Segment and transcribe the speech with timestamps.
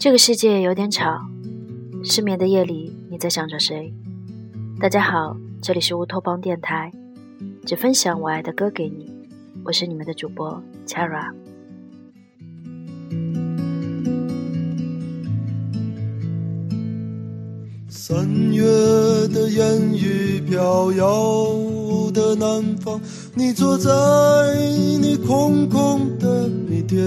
[0.00, 1.20] 这个世界有点吵，
[2.02, 3.92] 失眠的夜里你在想着谁？
[4.80, 6.90] 大家好，这里是乌托邦电台，
[7.66, 9.28] 只分享我爱的歌给你，
[9.62, 11.34] 我是你们的主播 Chara。
[17.90, 18.64] 三月
[19.28, 22.98] 的烟雨飘摇的南方，
[23.34, 23.90] 你坐在
[24.98, 27.06] 你空空的米店。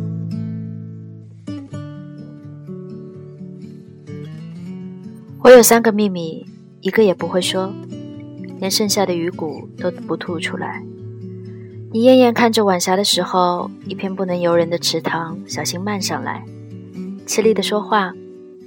[5.43, 6.45] 我有三个秘密，
[6.81, 7.73] 一个也不会说，
[8.59, 10.83] 连剩下的鱼骨都不吐出来。
[11.91, 16.45] 你艳艳看着晚霞的时候，一片不能游人的池塘，小心慢上来，
[17.25, 18.13] 吃力的说话，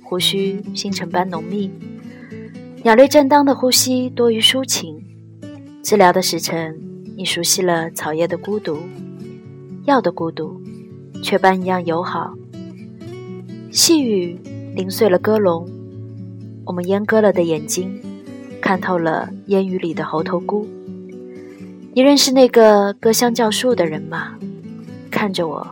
[0.03, 1.71] 胡须星辰般浓密，
[2.83, 5.01] 鸟类正当的呼吸多于抒情。
[5.81, 6.77] 治疗的时辰，
[7.17, 8.79] 你熟悉了草叶的孤独，
[9.85, 10.61] 药的孤独，
[11.23, 12.35] 雀斑一样友好。
[13.71, 14.37] 细雨
[14.75, 15.71] 零碎了歌笼。
[16.67, 18.01] 我们阉割了的眼睛，
[18.61, 20.67] 看透了烟雨里的猴头菇。
[21.93, 24.35] 你认识那个割香蕉树的人吗？
[25.11, 25.67] 看着我，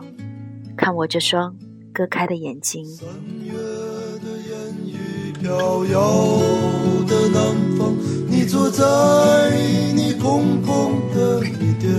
[0.77, 1.55] 看我这双
[1.91, 2.85] 割开的眼睛。
[2.85, 3.07] 三
[3.43, 4.53] 月的烟
[4.85, 6.39] 雨飘摇
[7.07, 7.43] 的南
[7.77, 7.93] 方，
[8.27, 8.83] 你坐在
[9.93, 11.91] 你空空的米店，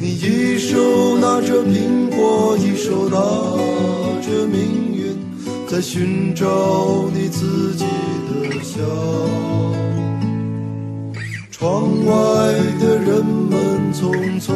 [0.00, 3.55] 你一手拿着苹果，一手拿着。
[5.76, 6.46] 在寻找
[7.12, 7.84] 你自己
[8.30, 8.80] 的香。
[11.50, 12.14] 窗外
[12.80, 14.54] 的人们匆匆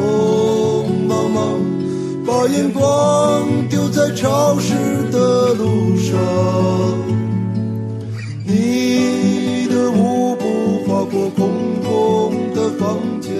[1.07, 1.61] 忙忙，
[2.25, 4.73] 把眼光丢在潮湿
[5.11, 6.17] 的路上。
[8.43, 11.51] 你的舞步划过空
[11.83, 13.31] 空的房间，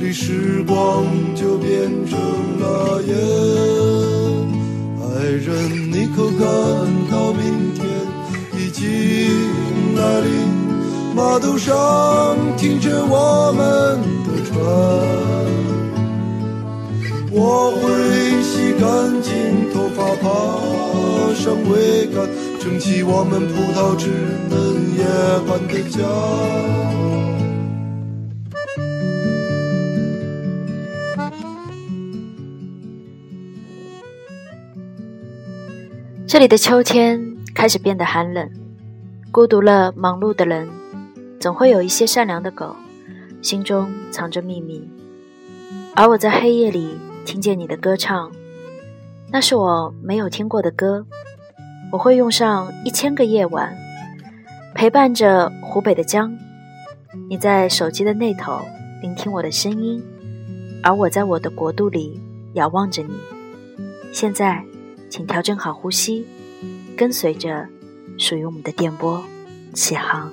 [0.00, 1.04] 里时光
[1.34, 2.18] 就变成
[2.60, 3.14] 了烟。
[5.02, 6.79] 爱人，你可感
[11.30, 13.62] 码头上停着我们
[14.24, 14.58] 的船，
[17.30, 20.26] 我会洗干净头发，爬
[21.36, 24.10] 上桅杆，撑起我们葡萄枝
[24.50, 24.58] 嫩
[24.98, 25.04] 叶
[25.46, 26.02] 般的家。
[36.26, 38.50] 这里的秋天开始变得寒冷，
[39.30, 40.68] 孤独了忙碌的人，
[41.40, 42.76] 总会有一些善良的狗，
[43.42, 44.88] 心中藏着秘密。
[45.96, 48.30] 而我在黑夜里听见你的歌唱，
[49.32, 51.04] 那是我没有听过的歌。
[51.90, 53.74] 我会用上一千个夜晚，
[54.74, 56.32] 陪伴着湖北的江。
[57.28, 58.60] 你在手机的那头
[59.02, 60.00] 聆听我的声音，
[60.84, 62.20] 而我在我的国度里
[62.52, 63.14] 遥望着你。
[64.12, 64.64] 现在。
[65.10, 66.24] 请调整好呼吸，
[66.96, 67.66] 跟随着
[68.16, 69.20] 属于我们的电波
[69.74, 70.30] 起航。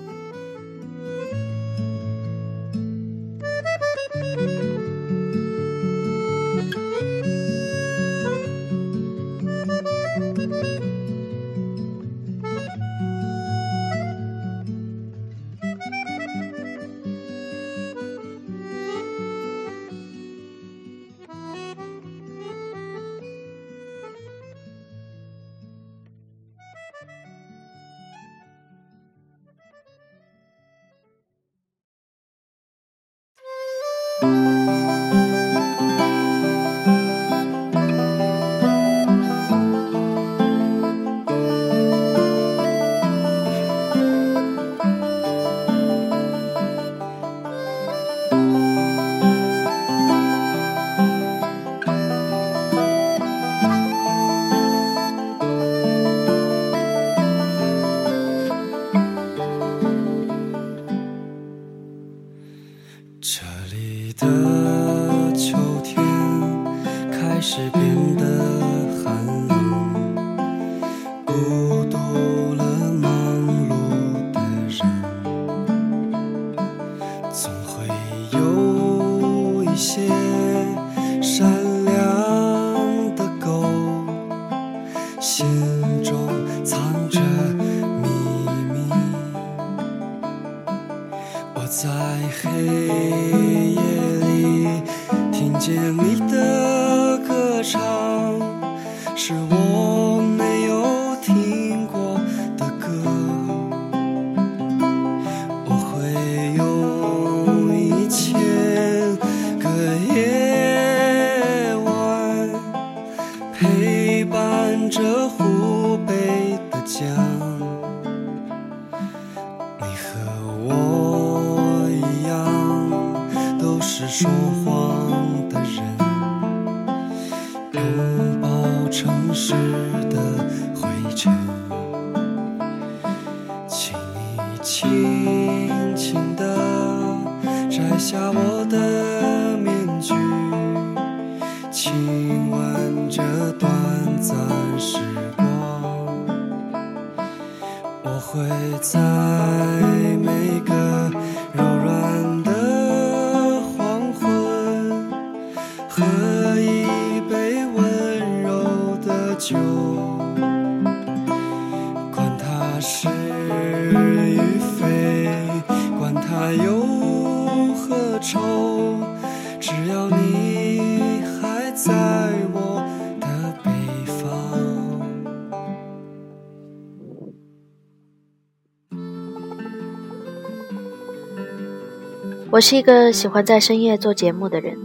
[182.49, 184.77] 我是一个喜欢在深夜做节目的人，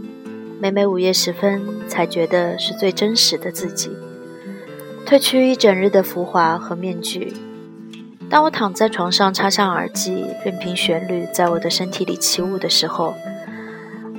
[0.59, 3.89] 每每午夜时分才觉得是最真实的自己，
[5.05, 7.33] 褪去一整日的浮华和面具。
[8.29, 13.13] 当我躺在床上，插上耳机，任凭旋律在我的身体里起舞的时候，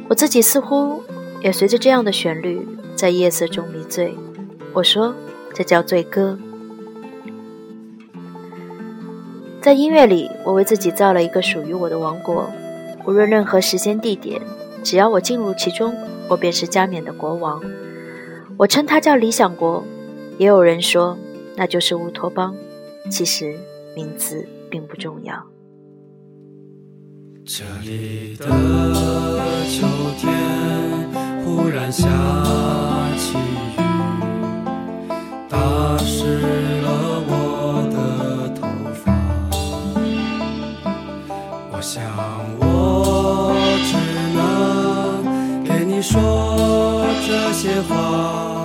[0.08, 1.02] 我自己似乎
[1.42, 2.66] 也随着这样的旋律
[2.96, 4.16] 在夜色中迷醉。
[4.72, 5.14] 我说，
[5.52, 6.38] 这叫醉歌。
[9.60, 12.50] 在音乐里，我为自己造了一个属于我的王国。
[13.06, 14.40] 无论任何时间地点，
[14.82, 15.94] 只要我进入其中，
[16.28, 17.62] 我便是加冕的国王。
[18.56, 19.84] 我称它叫理想国，
[20.38, 21.18] 也有人说
[21.56, 22.54] 那就是乌托邦。
[23.10, 23.54] 其实
[23.94, 25.34] 名字并不重要。
[27.44, 28.46] 这里的
[29.68, 29.86] 秋
[30.16, 30.32] 天
[31.44, 32.08] 忽然下
[33.18, 33.80] 起雨，
[35.50, 36.38] 打湿
[36.80, 36.88] 了
[37.28, 39.12] 我的头发。
[41.70, 42.02] 我想
[46.04, 48.63] 说这些话，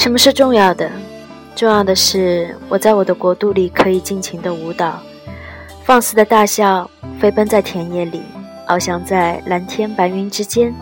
[0.00, 0.90] 什么是重要的？
[1.54, 4.98] 重要的是，我在我的国度里可以尽情的舞蹈，
[5.84, 6.90] 放肆的大笑，
[7.20, 8.22] 飞奔在田野里，
[8.66, 10.74] 翱翔在蓝天白云之间，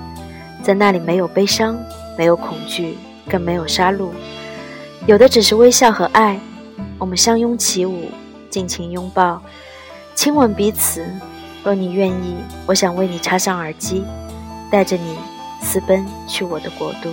[0.63, 1.77] 在那里没有悲伤，
[2.17, 2.97] 没有恐惧，
[3.29, 4.11] 更没有杀戮，
[5.07, 6.39] 有的只是微笑和爱。
[6.97, 8.09] 我们相拥起舞，
[8.49, 9.43] 尽情拥抱，
[10.15, 11.05] 亲吻彼此。
[11.65, 14.05] 若你愿意，我想为你插上耳机，
[14.71, 15.17] 带着你
[15.61, 17.11] 私奔去我的国度。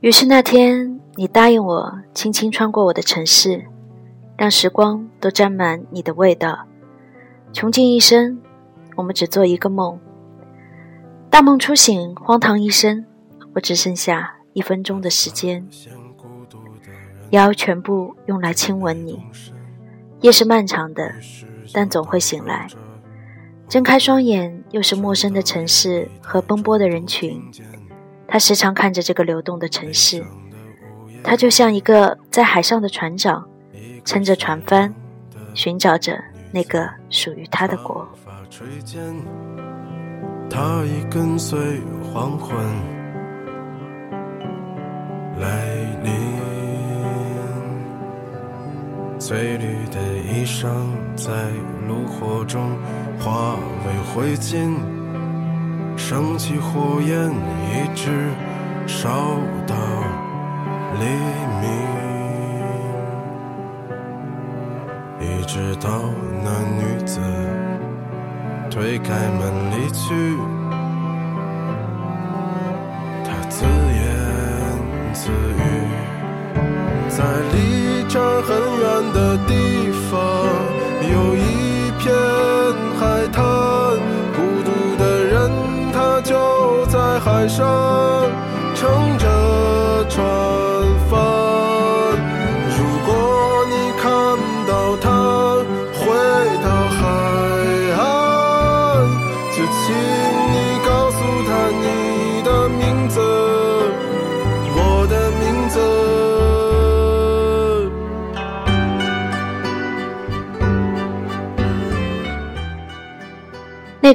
[0.00, 3.64] 于是那天，你答应我，轻轻穿过我的城市，
[4.36, 6.66] 让时光都沾满你的味道。
[7.52, 8.40] 穷尽一生，
[8.94, 9.98] 我们只做一个梦。
[11.28, 13.04] 大梦初醒，荒唐一生，
[13.54, 15.66] 我只剩下一分钟的时间，
[17.30, 19.20] 要全部用来亲吻你。
[20.20, 21.12] 夜是漫长的，
[21.72, 22.68] 但总会醒来。
[23.68, 27.42] 睁开双眼，又是陌生的城市和奔波的人群。
[28.30, 30.22] 他时常看着这个流动的城市，
[31.24, 33.48] 他就像一个在海上的船长，
[34.04, 34.94] 撑着船帆，
[35.54, 38.06] 寻找着那个属于他的国。
[40.50, 41.58] 他已跟随
[42.02, 42.54] 黄昏
[45.38, 45.64] 来
[46.02, 46.12] 临，
[49.18, 50.68] 翠绿的衣裳
[51.16, 51.32] 在
[51.86, 52.76] 炉火中
[53.18, 53.54] 化
[53.86, 54.97] 为灰烬。
[55.98, 58.30] 升起火焰，一直
[58.86, 59.08] 烧
[59.66, 59.74] 到
[60.94, 61.04] 黎
[61.60, 61.68] 明，
[65.20, 65.90] 一直到
[66.42, 67.20] 那女子
[68.70, 70.57] 推开门离去。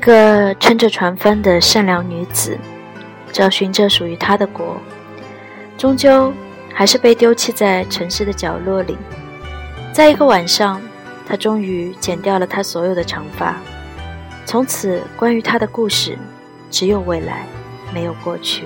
[0.04, 2.58] 个撑着船帆的善良女子。
[3.32, 4.78] 找寻着属于她的国，
[5.76, 6.32] 终究
[6.72, 8.96] 还是被丢弃在城市的角落里。
[9.92, 10.80] 在一个晚上，
[11.28, 13.56] 她终于剪掉了她所有的长发。
[14.46, 16.16] 从此，关于她的故事
[16.70, 17.48] 只有未来，
[17.92, 18.66] 没有过去。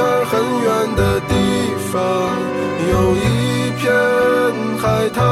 [0.00, 1.34] 在很远的地
[1.92, 2.00] 方，
[2.90, 3.92] 有一片。
[4.80, 5.22] 海滩，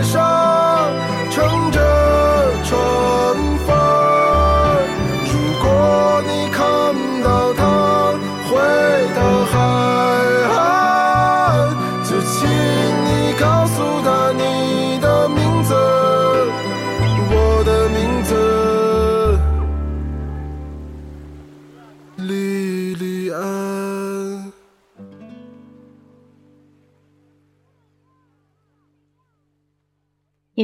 [0.00, 0.37] 在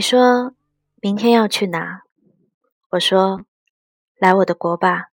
[0.05, 0.53] 你说
[1.01, 2.03] 明天要去哪？
[2.91, 3.47] 我说
[4.19, 5.09] 来我的国吧，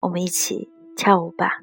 [0.00, 1.60] 我们一起跳舞吧。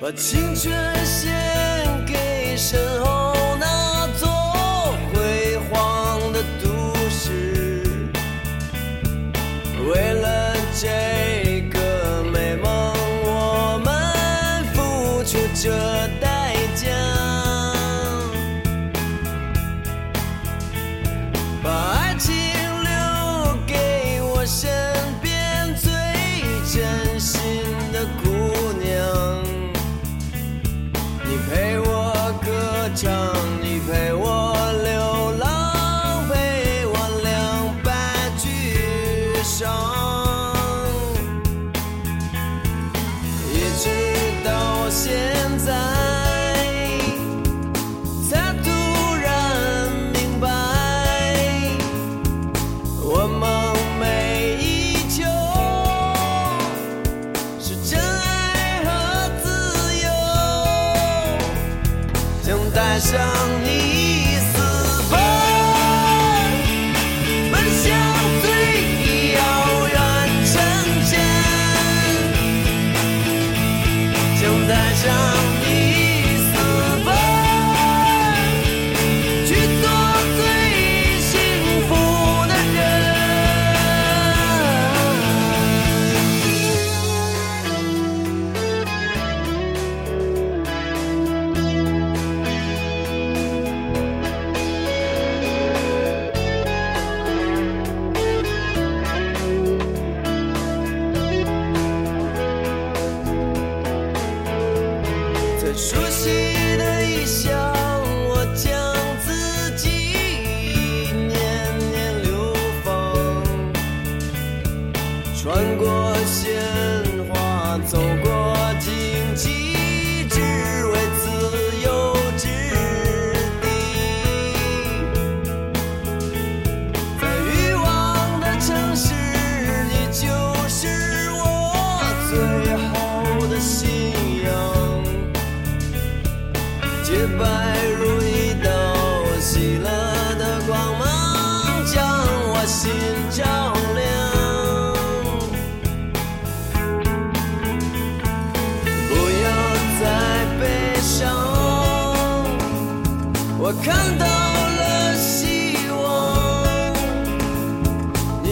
[0.00, 1.45] 把青春献。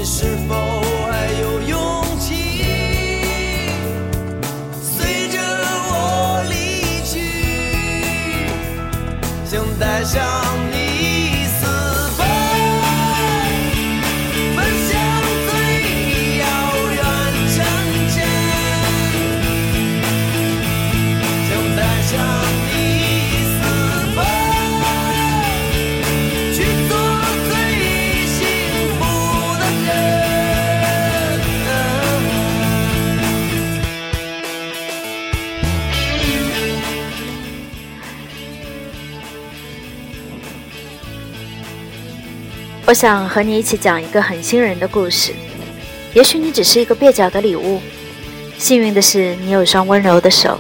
[0.05, 0.74] 是否
[42.95, 45.35] 我想和你一起讲一个很新人的故事。
[46.13, 47.81] 也许你只是一个蹩脚的礼物，
[48.57, 50.57] 幸运的是你有双温柔的手。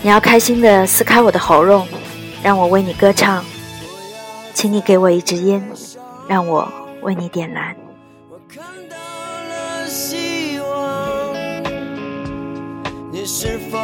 [0.00, 1.86] 你要开心的撕开我的喉咙，
[2.42, 3.44] 让我为你歌唱。
[4.54, 5.62] 请你给我一支烟，
[6.26, 6.72] 让我
[7.02, 7.76] 为你点燃。
[8.30, 11.34] 我看到了希望，
[13.12, 13.76] 你是否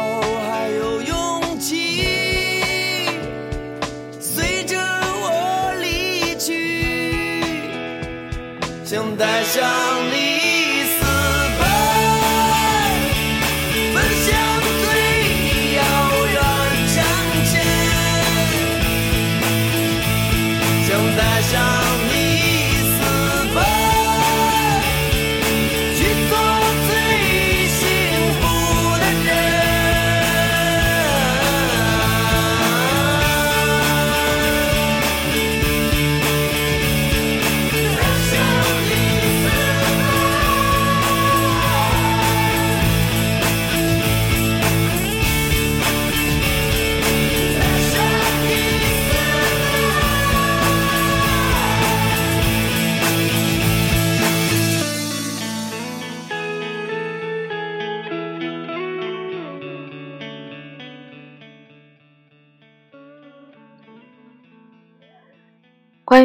[9.15, 9.92] 带上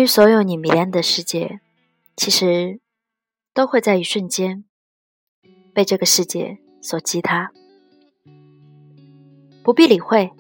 [0.09, 1.61] 所有你迷恋的世界，
[2.17, 2.81] 其实
[3.53, 4.65] 都会在一瞬间
[5.75, 7.53] 被这个世界所击塌。
[9.63, 10.33] 不必理会，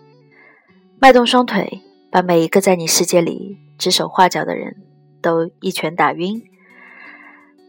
[0.98, 4.74] 迈动双腿，把每一个在你世界里指手画脚的人
[5.20, 6.42] 都一拳打晕。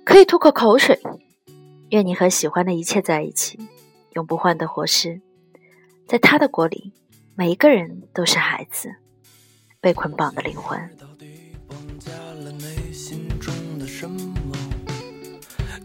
[0.05, 0.99] 可以吐口口水，
[1.89, 3.59] 愿你和喜欢的一切在一起，
[4.13, 5.21] 永不换的活尸。
[6.07, 6.93] 在他的国里，
[7.35, 8.95] 每一个人都是孩子，
[9.81, 10.79] 被捆绑的灵魂。
[13.99, 14.55] 什么？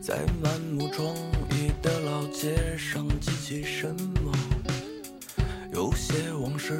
[0.00, 1.04] 在满目疮
[1.50, 4.32] 痍的老街上记起什么？
[5.72, 6.78] 有些往事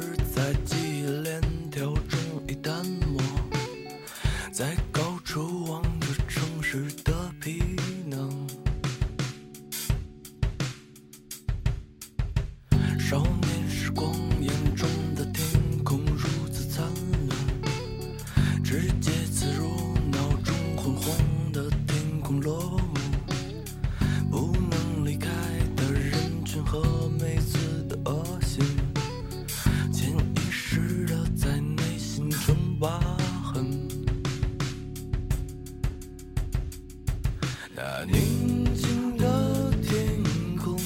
[37.77, 40.23] 那宁静的天
[40.55, 40.79] 空，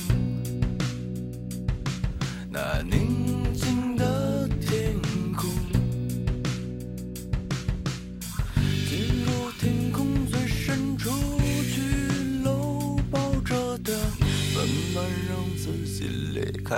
[2.50, 5.00] 那宁静的天
[5.36, 5.48] 空，
[8.90, 11.12] 进入天空最深处
[11.64, 11.80] 去
[12.44, 13.94] 搂抱着的，
[14.56, 16.76] 慢慢让自己离开。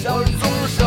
[0.00, 0.77] 小人总是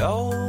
[0.00, 0.39] know.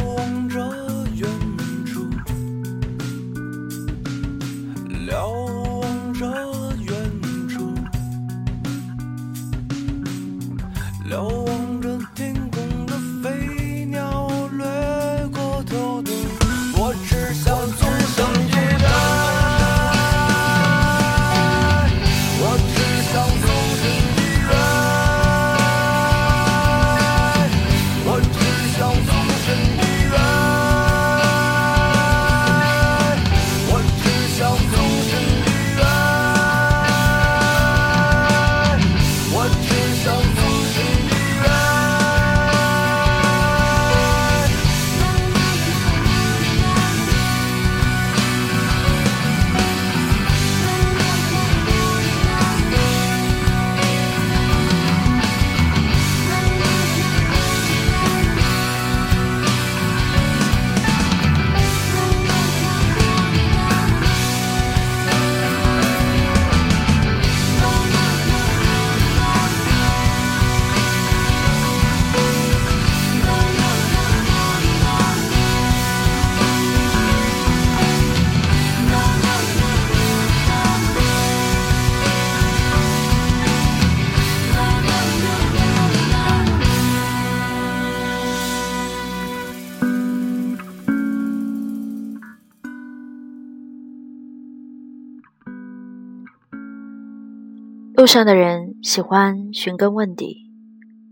[98.01, 100.49] 路上的人喜欢寻根问底，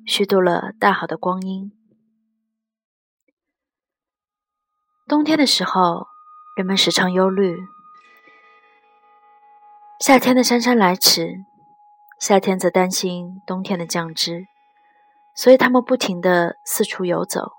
[0.07, 1.71] 虚度了大好的光阴。
[5.07, 6.07] 冬天的时候，
[6.57, 7.55] 人们时常忧虑
[9.99, 11.35] 夏天的姗姗来迟，
[12.19, 14.47] 夏天则担心冬天的降之，
[15.35, 17.51] 所以他们不停地四处游走，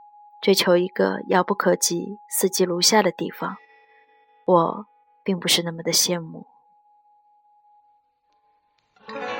[0.42, 3.54] 追求一个遥不可及、四季如夏的地方。
[4.44, 4.86] 我
[5.22, 6.48] 并不是那么的羡慕。
[9.12, 9.39] Christ.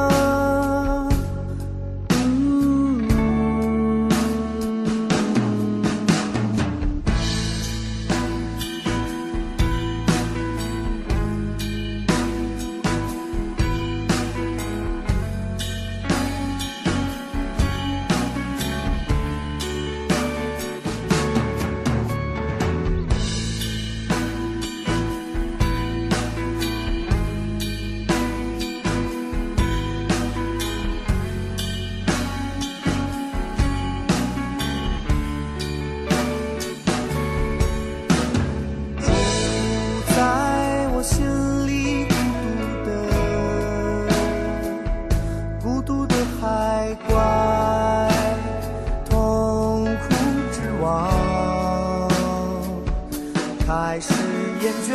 [54.63, 54.93] 厌倦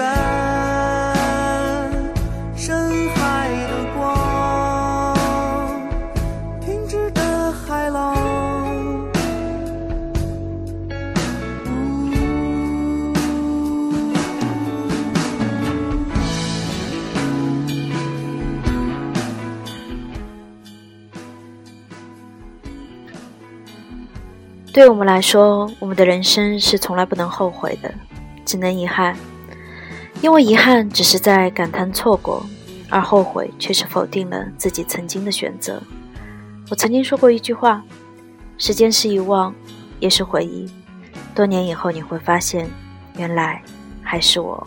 [2.57, 5.17] 深海的光，
[6.61, 8.15] 停止的海浪。
[24.73, 27.93] 对我们来说，我们的人生是从来不能后悔的，
[28.45, 29.17] 只能遗憾。
[30.27, 32.45] 因为遗憾只是在感叹错过，
[32.91, 35.81] 而后悔却是否定了自己曾经的选择。
[36.69, 37.81] 我曾经说过一句话：
[38.59, 39.55] 时间是遗忘，
[40.01, 40.69] 也是回忆。
[41.33, 42.69] 多年以后，你会发现，
[43.17, 43.63] 原来
[44.03, 44.67] 还是我。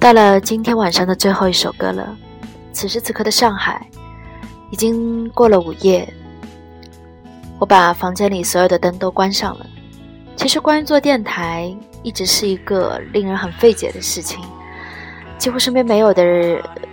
[0.00, 2.16] 到了今天晚上的最后一首歌了。
[2.72, 3.86] 此时此刻的上海，
[4.70, 6.10] 已经过了午夜。
[7.58, 9.66] 我把房间里所有的灯都关上了。
[10.36, 14.42] 其实，关于做电台，一直是一个令人很费解的事情。
[15.36, 16.24] 几乎身边没有的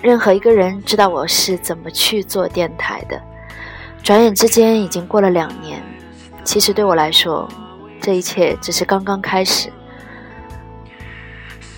[0.02, 3.18] 任何一个人知道我是怎么去做电台的。
[4.04, 5.82] 转眼之间，已经过了两年。
[6.44, 7.48] 其实对我来说，
[8.02, 9.72] 这一切只是刚刚开始。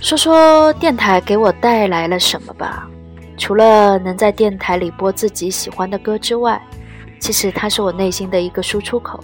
[0.01, 2.87] 说说电台给我带来了什么吧。
[3.37, 6.61] 除了能在电台里播自己喜欢的歌之外，
[7.19, 9.19] 其实它是我内心的一个输出口。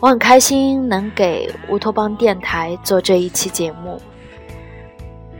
[0.00, 4.00] 我很开心能给乌托邦电台做这一期节目。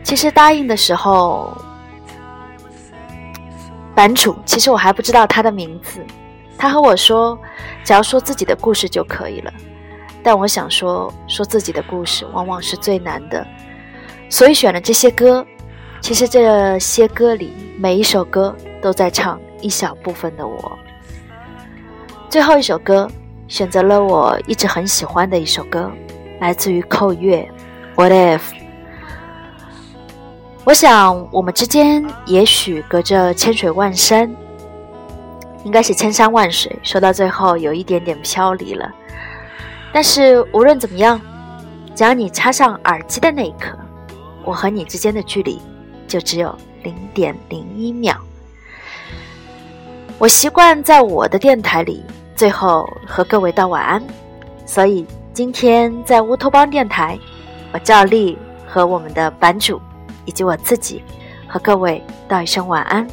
[0.03, 1.57] 其实答应的时候，
[3.95, 6.01] 版主其实我还不知道他的名字，
[6.57, 7.39] 他和我说，
[7.85, 9.53] 只要说自己的故事就可以了。
[10.23, 13.47] 但我想说，说自己的故事往往是最难的，
[14.29, 15.47] 所以选了这些歌。
[16.01, 20.79] 其实这些歌里，每一首歌都在唱一小部分的我。
[22.29, 23.11] 最后一首歌，
[23.49, 25.91] 选择了我一直很喜欢的一首歌，
[26.39, 27.49] 来自于寇月
[27.97, 28.41] ，What if？
[30.65, 34.31] 我想我们之间也许隔着千水万山，
[35.65, 38.89] 应该是千山万水，说到最后有一点点飘离了。
[39.93, 41.21] 但是无论怎么样，
[41.95, 43.79] 只要你插上耳机的那一刻，
[44.47, 45.61] 我和你之间的距离。
[46.09, 48.17] 就只有零点零一秒。
[50.19, 52.01] 我习惯在我的电台里
[52.37, 54.01] 最后和各位道晚安，
[54.65, 57.19] 所以今天在乌托邦电台，
[57.73, 58.39] 我照例
[58.69, 59.81] 和我们的版主
[60.25, 61.03] 以及我自己
[61.49, 63.05] 和各位道一声晚安。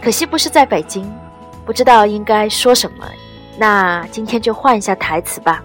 [0.00, 1.06] 可惜不是在北京，
[1.66, 3.06] 不知道应该说什么，
[3.58, 5.62] 那今天就换一下台词吧。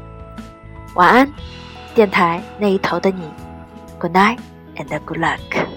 [0.95, 1.33] 晚安，
[1.95, 3.23] 电台那一头的你。
[3.99, 4.39] Good night
[4.75, 5.74] and good luck.